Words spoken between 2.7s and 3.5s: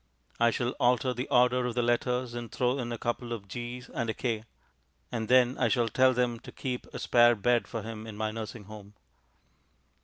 in a couple of